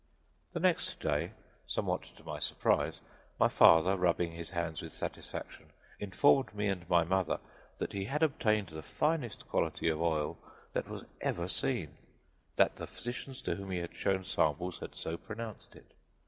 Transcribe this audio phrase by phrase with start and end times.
[0.53, 1.33] The next day,
[1.67, 3.01] somewhat to my surprise,
[3.39, 5.67] my father, rubbing his hands with satisfaction,
[5.99, 7.39] informed me and my mother
[7.77, 10.39] that he had obtained the finest quality of oil
[10.73, 11.97] that was ever seen;
[12.55, 15.91] that the physicians to whom he had shown samples had so pronounced it.